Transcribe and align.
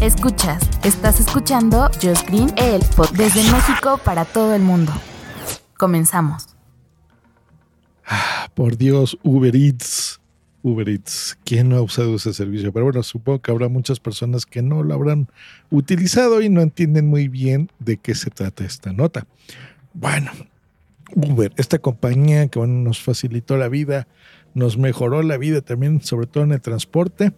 Escuchas, 0.00 0.62
estás 0.82 1.20
escuchando 1.20 1.90
Just 2.02 2.26
Green, 2.26 2.50
el 2.56 2.80
pod 2.96 3.10
desde 3.10 3.42
México 3.52 4.00
para 4.02 4.24
todo 4.24 4.54
el 4.54 4.62
mundo. 4.62 4.90
Comenzamos. 5.76 6.56
Por 8.54 8.78
Dios, 8.78 9.18
Uber 9.22 9.54
Eats. 9.54 10.18
Uber 10.62 10.88
Eats. 10.88 11.36
¿Quién 11.44 11.68
no 11.68 11.76
ha 11.76 11.82
usado 11.82 12.16
ese 12.16 12.32
servicio? 12.32 12.72
Pero 12.72 12.86
bueno, 12.86 13.02
supongo 13.02 13.42
que 13.42 13.50
habrá 13.50 13.68
muchas 13.68 14.00
personas 14.00 14.46
que 14.46 14.62
no 14.62 14.82
lo 14.82 14.94
habrán 14.94 15.28
utilizado 15.68 16.40
y 16.40 16.48
no 16.48 16.62
entienden 16.62 17.06
muy 17.06 17.28
bien 17.28 17.70
de 17.78 17.98
qué 17.98 18.14
se 18.14 18.30
trata 18.30 18.64
esta 18.64 18.94
nota. 18.94 19.26
Bueno, 19.92 20.30
Uber, 21.14 21.52
esta 21.58 21.78
compañía 21.78 22.48
que 22.48 22.58
nos 22.58 23.02
facilitó 23.02 23.58
la 23.58 23.68
vida, 23.68 24.08
nos 24.54 24.78
mejoró 24.78 25.22
la 25.22 25.36
vida 25.36 25.60
también, 25.60 26.00
sobre 26.00 26.26
todo 26.26 26.44
en 26.44 26.52
el 26.52 26.62
transporte, 26.62 27.32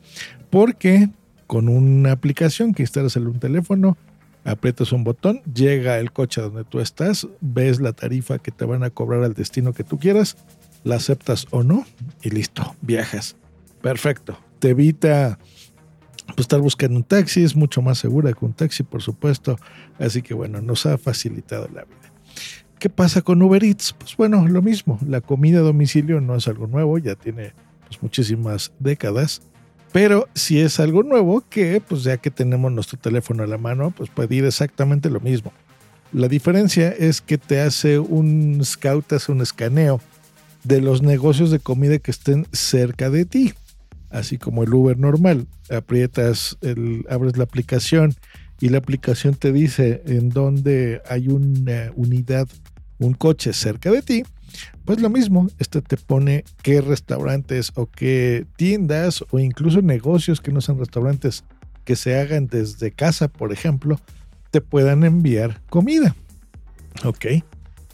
porque 0.48 1.10
con 1.52 1.68
una 1.68 2.12
aplicación 2.12 2.72
que 2.72 2.82
instalas 2.82 3.14
en 3.16 3.26
un 3.26 3.38
teléfono, 3.38 3.98
aprietas 4.42 4.90
un 4.90 5.04
botón, 5.04 5.42
llega 5.42 5.98
el 5.98 6.10
coche 6.10 6.40
donde 6.40 6.64
tú 6.64 6.80
estás, 6.80 7.28
ves 7.42 7.78
la 7.78 7.92
tarifa 7.92 8.38
que 8.38 8.50
te 8.50 8.64
van 8.64 8.82
a 8.84 8.88
cobrar 8.88 9.22
al 9.22 9.34
destino 9.34 9.74
que 9.74 9.84
tú 9.84 9.98
quieras 9.98 10.38
la 10.82 10.94
aceptas 10.94 11.46
o 11.50 11.62
no 11.62 11.84
y 12.22 12.30
listo, 12.30 12.74
viajas. 12.80 13.36
Perfecto. 13.82 14.38
Te 14.60 14.70
evita 14.70 15.38
pues, 16.24 16.38
estar 16.38 16.60
buscando 16.60 16.96
un 16.96 17.04
taxi, 17.04 17.44
es 17.44 17.54
mucho 17.54 17.82
más 17.82 17.98
segura 17.98 18.32
que 18.32 18.46
un 18.46 18.54
taxi, 18.54 18.82
por 18.82 19.02
supuesto. 19.02 19.58
Así 19.98 20.22
que 20.22 20.32
bueno, 20.32 20.62
nos 20.62 20.86
ha 20.86 20.96
facilitado 20.96 21.68
la 21.68 21.84
vida. 21.84 22.14
¿Qué 22.78 22.88
pasa 22.88 23.20
con 23.20 23.42
Uber 23.42 23.62
Eats? 23.62 23.92
Pues 23.98 24.16
bueno, 24.16 24.48
lo 24.48 24.62
mismo. 24.62 24.98
La 25.06 25.20
comida 25.20 25.58
a 25.58 25.62
domicilio 25.62 26.18
no 26.22 26.34
es 26.34 26.48
algo 26.48 26.66
nuevo, 26.66 26.96
ya 26.96 27.14
tiene 27.14 27.52
pues, 27.88 28.02
muchísimas 28.02 28.72
décadas. 28.78 29.42
Pero 29.92 30.28
si 30.34 30.60
es 30.60 30.80
algo 30.80 31.02
nuevo 31.02 31.44
que, 31.48 31.82
pues 31.86 32.02
ya 32.02 32.16
que 32.16 32.30
tenemos 32.30 32.72
nuestro 32.72 32.98
teléfono 32.98 33.42
a 33.42 33.46
la 33.46 33.58
mano, 33.58 33.90
pues 33.90 34.08
pedir 34.08 34.44
exactamente 34.44 35.10
lo 35.10 35.20
mismo. 35.20 35.52
La 36.12 36.28
diferencia 36.28 36.90
es 36.90 37.20
que 37.20 37.38
te 37.38 37.60
hace 37.60 37.98
un 37.98 38.62
scout, 38.64 39.12
hace 39.12 39.32
un 39.32 39.42
escaneo 39.42 40.00
de 40.64 40.80
los 40.80 41.02
negocios 41.02 41.50
de 41.50 41.58
comida 41.58 41.98
que 41.98 42.10
estén 42.10 42.46
cerca 42.52 43.10
de 43.10 43.24
ti. 43.24 43.54
Así 44.10 44.38
como 44.38 44.62
el 44.62 44.72
Uber 44.72 44.98
normal, 44.98 45.46
aprietas, 45.70 46.58
abres 47.08 47.36
la 47.36 47.44
aplicación 47.44 48.14
y 48.60 48.68
la 48.68 48.78
aplicación 48.78 49.34
te 49.34 49.52
dice 49.52 50.02
en 50.06 50.28
dónde 50.28 51.00
hay 51.08 51.28
una 51.28 51.92
unidad, 51.96 52.46
un 52.98 53.14
coche 53.14 53.52
cerca 53.52 53.90
de 53.90 54.02
ti. 54.02 54.22
Pues 54.84 55.00
lo 55.00 55.10
mismo, 55.10 55.48
este 55.58 55.80
te 55.82 55.96
pone 55.96 56.44
qué 56.62 56.80
restaurantes 56.80 57.72
o 57.74 57.86
qué 57.86 58.46
tiendas 58.56 59.24
o 59.30 59.38
incluso 59.38 59.82
negocios 59.82 60.40
que 60.40 60.52
no 60.52 60.60
sean 60.60 60.78
restaurantes 60.78 61.44
que 61.84 61.96
se 61.96 62.18
hagan 62.18 62.46
desde 62.46 62.92
casa, 62.92 63.28
por 63.28 63.52
ejemplo, 63.52 64.00
te 64.50 64.60
puedan 64.60 65.04
enviar 65.04 65.60
comida. 65.68 66.14
Ok. 67.04 67.26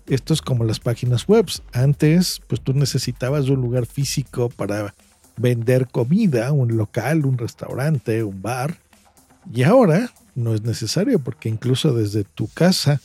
Esto 0.07 0.33
es 0.33 0.41
como 0.41 0.65
las 0.65 0.81
páginas 0.81 1.29
web. 1.29 1.47
Antes, 1.73 2.41
pues 2.47 2.61
tú 2.63 2.73
necesitabas 2.73 3.49
un 3.49 3.61
lugar 3.61 3.87
físico 3.87 4.49
para 4.49 4.95
vender 5.37 5.89
comida, 5.89 6.51
un 6.53 6.77
local, 6.77 7.27
un 7.27 7.39
restaurante, 7.39 8.25
un 8.25 8.41
bar. 8.43 8.79
Y 9.53 9.63
ahora 9.63 10.11
no 10.35 10.55
es 10.55 10.63
necesario 10.63 11.19
porque 11.19 11.49
incluso 11.49 11.93
desde 11.93 12.25
tu 12.25 12.49
casa, 12.49 13.01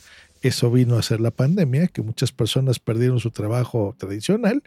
eso 0.48 0.70
vino 0.70 0.96
a 0.96 1.02
ser 1.02 1.20
la 1.20 1.30
pandemia, 1.30 1.88
que 1.88 2.02
muchas 2.02 2.32
personas 2.32 2.78
perdieron 2.78 3.20
su 3.20 3.30
trabajo 3.30 3.94
tradicional 3.98 4.62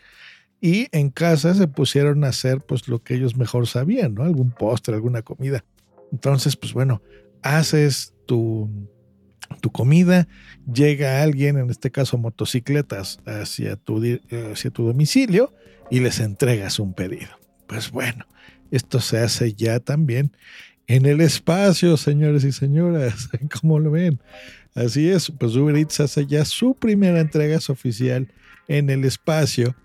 y 0.60 0.88
en 0.92 1.10
casa 1.10 1.54
se 1.54 1.68
pusieron 1.68 2.24
a 2.24 2.30
hacer 2.30 2.62
pues 2.62 2.88
lo 2.88 3.04
que 3.04 3.16
ellos 3.16 3.36
mejor 3.36 3.68
sabían, 3.68 4.16
¿no? 4.16 4.24
Algún 4.24 4.52
postre, 4.52 4.96
alguna 4.96 5.22
comida. 5.22 5.64
Entonces, 6.12 6.56
pues 6.56 6.74
bueno, 6.74 7.02
haces 7.42 8.14
tu 8.26 8.70
tu 9.62 9.72
comida, 9.72 10.28
llega 10.72 11.22
alguien, 11.24 11.58
en 11.58 11.70
este 11.70 11.92
caso 11.92 12.18
motocicletas, 12.18 13.20
hacia 13.26 13.76
tu, 13.76 14.02
hacia 14.52 14.72
tu 14.72 14.86
domicilio 14.86 15.54
y 15.90 16.00
les 16.00 16.20
entregas 16.20 16.80
un 16.80 16.94
pedido. 16.94 17.40
Pues 17.66 17.92
bueno, 17.92 18.26
esto 18.72 19.00
se 19.00 19.20
hace 19.20 19.54
ya 19.54 19.80
también 19.80 20.32
en 20.88 21.06
el 21.06 21.22
espacio, 21.22 21.98
señores 21.98 22.44
y 22.46 22.52
señoras, 22.52 23.30
¿cómo 23.62 23.80
lo 23.80 23.92
ven? 23.92 24.20
Así 24.74 25.10
es, 25.10 25.32
pues 25.32 25.56
Uber 25.56 25.76
Eats 25.76 26.00
hace 26.00 26.26
ya 26.26 26.46
su 26.46 26.74
primera 26.76 27.20
entrega 27.20 27.58
oficial 27.68 28.28
en 28.68 28.90
el 28.90 29.04
espacio. 29.06 29.76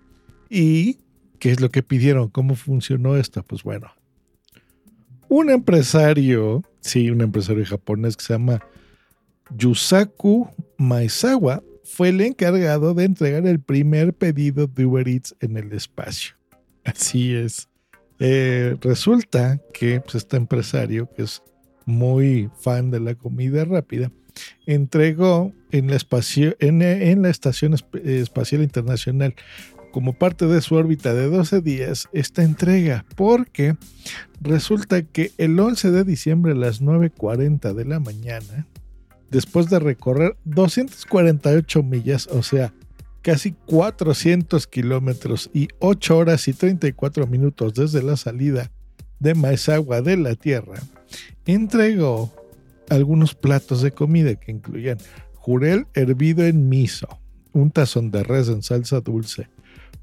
¿Y 0.49 0.99
qué 1.39 1.51
es 1.51 1.59
lo 1.59 1.69
que 1.69 1.83
pidieron? 1.83 2.29
¿Cómo 2.29 2.55
funcionó 2.55 3.17
esto? 3.17 3.43
Pues 3.43 3.63
bueno, 3.63 3.91
un 5.29 5.49
empresario, 5.49 6.63
sí, 6.79 7.09
un 7.09 7.21
empresario 7.21 7.65
japonés 7.65 8.15
que 8.15 8.23
se 8.23 8.33
llama 8.33 8.63
Yusaku 9.57 10.47
Maezawa 10.77 11.63
fue 11.83 12.09
el 12.09 12.21
encargado 12.21 12.93
de 12.93 13.05
entregar 13.05 13.45
el 13.47 13.59
primer 13.59 14.13
pedido 14.13 14.67
de 14.67 14.85
Uber 14.85 15.07
Eats 15.07 15.35
en 15.41 15.57
el 15.57 15.73
espacio. 15.73 16.35
Así 16.85 17.33
es. 17.33 17.67
Eh, 18.19 18.77
resulta 18.81 19.59
que 19.73 20.01
pues, 20.01 20.15
este 20.15 20.37
empresario, 20.37 21.09
que 21.15 21.23
es 21.23 21.41
muy 21.85 22.49
fan 22.59 22.91
de 22.91 22.99
la 22.99 23.15
comida 23.15 23.65
rápida, 23.65 24.11
entregó 24.65 25.53
en 25.71 25.87
la, 25.87 25.97
en 26.91 27.21
la 27.21 27.29
Estación 27.29 27.75
Espacial 28.03 28.63
Internacional 28.63 29.35
como 29.91 30.13
parte 30.13 30.47
de 30.47 30.59
su 30.61 30.73
órbita 30.73 31.13
de 31.13 31.29
12 31.29 31.61
días 31.61 32.09
esta 32.13 32.43
entrega, 32.43 33.05
porque 33.15 33.75
resulta 34.41 35.03
que 35.03 35.31
el 35.37 35.59
11 35.59 35.91
de 35.91 36.03
diciembre 36.03 36.53
a 36.53 36.55
las 36.55 36.81
9.40 36.81 37.73
de 37.73 37.85
la 37.85 37.99
mañana, 37.99 38.65
después 39.29 39.69
de 39.69 39.77
recorrer 39.79 40.35
248 40.45 41.83
millas, 41.83 42.27
o 42.27 42.41
sea, 42.41 42.73
casi 43.23 43.53
400 43.65 44.67
kilómetros 44.67 45.49
y 45.53 45.69
8 45.79 46.17
horas 46.17 46.47
y 46.47 46.53
34 46.53 47.25
minutos 47.25 47.73
desde 47.73 48.03
la 48.03 48.17
salida 48.17 48.69
de 49.19 49.33
Maesagua 49.33 50.01
de 50.01 50.17
la 50.17 50.35
Tierra, 50.35 50.75
entregó 51.45 52.31
algunos 52.89 53.33
platos 53.33 53.81
de 53.81 53.91
comida 53.91 54.35
que 54.35 54.51
incluían 54.51 54.97
jurel 55.35 55.87
hervido 55.93 56.45
en 56.45 56.67
miso, 56.69 57.07
un 57.53 57.71
tazón 57.71 58.11
de 58.11 58.23
res 58.23 58.49
en 58.49 58.61
salsa 58.61 58.99
dulce, 58.99 59.47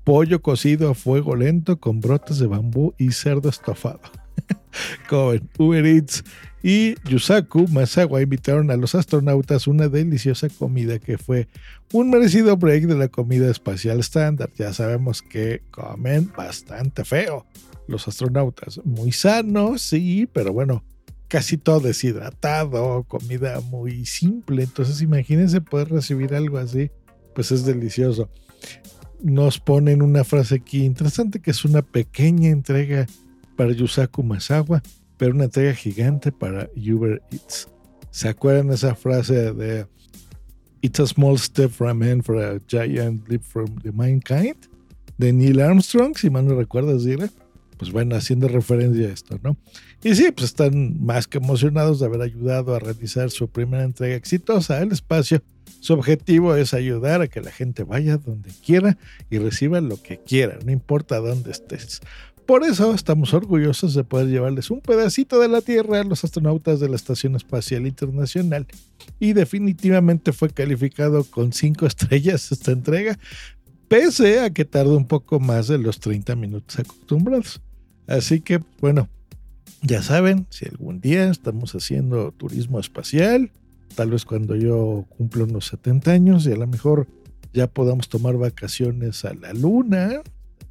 pollo 0.02 0.41
cocido 0.41 0.91
a 0.91 0.94
fuego 0.94 1.37
lento 1.37 1.78
con 1.78 2.00
brotes 2.00 2.38
de 2.38 2.47
bambú 2.47 2.94
y 2.97 3.12
cerdo 3.12 3.50
estofado. 3.50 4.00
Coven, 5.08 5.48
Uber 5.58 5.84
Eats 5.86 6.24
y 6.62 6.94
Yusaku 7.08 7.68
Masawa 7.68 8.20
invitaron 8.20 8.70
a 8.70 8.76
los 8.76 8.94
astronautas 8.94 9.66
una 9.66 9.88
deliciosa 9.88 10.48
comida 10.48 10.98
que 10.98 11.16
fue 11.16 11.48
un 11.92 12.10
merecido 12.10 12.56
break 12.56 12.84
de 12.84 12.96
la 12.96 13.08
comida 13.08 13.50
espacial 13.50 14.00
estándar. 14.00 14.50
Ya 14.56 14.72
sabemos 14.72 15.22
que 15.22 15.62
comen 15.70 16.30
bastante 16.36 17.04
feo 17.04 17.46
los 17.86 18.06
astronautas. 18.08 18.80
Muy 18.84 19.12
sanos, 19.12 19.82
sí, 19.82 20.28
pero 20.32 20.52
bueno, 20.52 20.84
casi 21.28 21.56
todo 21.56 21.81
deshidratado, 21.81 23.04
comida 23.04 23.60
muy 23.60 24.04
simple. 24.04 24.64
Entonces 24.64 25.00
imagínense 25.00 25.60
poder 25.60 25.88
recibir 25.90 26.34
algo 26.34 26.58
así, 26.58 26.90
pues 27.34 27.52
es 27.52 27.64
delicioso. 27.64 28.28
Nos 29.22 29.58
ponen 29.58 30.02
una 30.02 30.25
frase 30.25 30.56
aquí 30.56 30.84
interesante 30.84 31.40
que 31.40 31.50
es 31.52 31.64
una 31.64 31.82
pequeña 31.82 32.50
entrega 32.50 33.06
para 33.60 33.74
Yusaku 33.74 34.22
Masawa 34.22 34.82
pero 35.18 35.34
una 35.34 35.44
entrega 35.44 35.74
gigante 35.74 36.32
para 36.32 36.70
Uber 36.74 37.20
Eats. 37.30 37.68
¿Se 38.10 38.26
acuerdan 38.26 38.70
esa 38.70 38.94
frase 38.94 39.52
de 39.52 39.86
It's 40.80 40.98
a 40.98 41.06
small 41.06 41.38
step 41.38 41.70
for 41.70 41.86
a 41.86 41.92
man 41.92 42.22
for 42.22 42.42
a 42.42 42.58
giant 42.66 43.28
leap 43.28 43.42
from 43.42 43.66
the 43.82 43.92
mankind? 43.92 44.56
De 45.18 45.30
Neil 45.30 45.60
Armstrong, 45.60 46.16
si 46.16 46.30
mal 46.30 46.46
no 46.46 46.54
recuerdas, 46.54 47.04
Dile. 47.04 47.28
Pues 47.76 47.92
bueno, 47.92 48.16
haciendo 48.16 48.48
referencia 48.48 49.08
a 49.08 49.12
esto, 49.12 49.38
¿no? 49.42 49.58
Y 50.02 50.14
sí, 50.14 50.32
pues 50.32 50.46
están 50.46 51.04
más 51.04 51.26
que 51.26 51.36
emocionados 51.36 52.00
de 52.00 52.06
haber 52.06 52.22
ayudado 52.22 52.74
a 52.74 52.78
realizar 52.78 53.30
su 53.30 53.48
primera 53.48 53.84
entrega 53.84 54.16
exitosa 54.16 54.78
al 54.78 54.90
espacio. 54.90 55.42
Su 55.80 55.92
objetivo 55.92 56.56
es 56.56 56.72
ayudar 56.72 57.20
a 57.20 57.28
que 57.28 57.42
la 57.42 57.50
gente 57.50 57.84
vaya 57.84 58.16
donde 58.16 58.50
quiera 58.64 58.96
y 59.28 59.36
reciba 59.36 59.82
lo 59.82 60.02
que 60.02 60.18
quiera, 60.18 60.58
no 60.64 60.72
importa 60.72 61.18
dónde 61.18 61.50
estés 61.50 62.00
por 62.50 62.64
eso 62.64 62.93
estamos 62.93 63.32
orgullosos 63.32 63.94
de 63.94 64.02
poder 64.02 64.26
llevarles 64.26 64.73
un 64.73 64.81
pedacito 64.81 65.38
de 65.38 65.47
la 65.47 65.61
Tierra 65.61 66.00
a 66.00 66.02
los 66.02 66.25
astronautas 66.25 66.81
de 66.81 66.88
la 66.88 66.97
Estación 66.97 67.37
Espacial 67.37 67.87
Internacional. 67.87 68.67
Y 69.20 69.35
definitivamente 69.35 70.32
fue 70.32 70.50
calificado 70.50 71.23
con 71.23 71.52
5 71.52 71.87
estrellas 71.87 72.50
esta 72.50 72.73
entrega, 72.73 73.17
pese 73.87 74.41
a 74.41 74.50
que 74.50 74.64
tarda 74.64 74.97
un 74.97 75.06
poco 75.06 75.38
más 75.38 75.69
de 75.69 75.79
los 75.79 76.00
30 76.00 76.35
minutos 76.35 76.76
acostumbrados. 76.76 77.61
Así 78.08 78.41
que, 78.41 78.61
bueno, 78.81 79.08
ya 79.82 80.03
saben, 80.03 80.49
si 80.50 80.67
algún 80.67 81.00
día 81.00 81.31
estamos 81.31 81.76
haciendo 81.76 82.32
turismo 82.32 82.81
espacial, 82.81 83.53
tal 83.94 84.11
vez 84.11 84.25
cuando 84.25 84.56
yo 84.56 85.05
cumplo 85.17 85.44
unos 85.44 85.67
70 85.67 86.11
años 86.11 86.46
y 86.49 86.50
a 86.50 86.56
lo 86.56 86.67
mejor 86.67 87.06
ya 87.53 87.69
podamos 87.69 88.08
tomar 88.08 88.37
vacaciones 88.38 89.25
a 89.25 89.35
la 89.35 89.53
luna, 89.53 90.20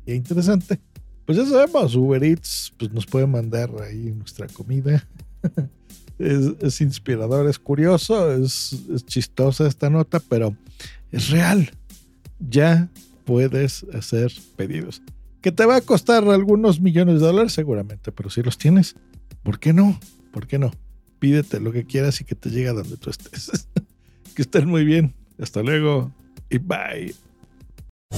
interesante. 0.05 0.81
Pues 1.29 1.37
ya 1.37 1.45
sabemos, 1.45 1.93
Uber 1.93 2.23
Eats 2.23 2.73
pues 2.75 2.91
nos 2.91 3.05
puede 3.05 3.27
mandar 3.27 3.69
ahí 3.83 4.11
nuestra 4.17 4.47
comida. 4.47 5.07
es, 6.17 6.53
es, 6.59 6.81
inspirador, 6.81 7.47
es 7.47 7.59
curioso, 7.59 8.33
es, 8.33 8.75
es 8.91 9.05
chistosa 9.05 9.67
esta 9.67 9.91
nota, 9.91 10.19
pero 10.27 10.57
es 11.11 11.29
real. 11.29 11.69
Ya 12.39 12.89
puedes 13.25 13.85
hacer 13.93 14.33
pedidos. 14.55 15.03
Que 15.41 15.51
te 15.51 15.67
va 15.67 15.75
a 15.75 15.81
costar 15.81 16.27
algunos 16.27 16.81
millones 16.81 17.19
de 17.19 17.27
dólares 17.27 17.53
seguramente, 17.53 18.11
pero 18.11 18.31
si 18.31 18.41
los 18.41 18.57
tienes, 18.57 18.95
¿por 19.43 19.59
qué 19.59 19.71
no? 19.71 19.99
¿Por 20.31 20.47
qué 20.47 20.57
no? 20.57 20.71
Pídete 21.19 21.59
lo 21.59 21.71
que 21.71 21.83
quieras 21.85 22.19
y 22.21 22.23
que 22.23 22.33
te 22.33 22.49
llegue 22.49 22.69
a 22.69 22.73
donde 22.73 22.97
tú 22.97 23.11
estés. 23.11 23.67
que 24.35 24.41
estén 24.41 24.67
muy 24.67 24.83
bien. 24.83 25.13
Hasta 25.37 25.61
luego 25.61 26.11
y 26.49 26.57
bye. 26.57 27.13